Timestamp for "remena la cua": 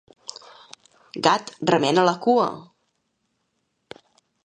1.73-2.49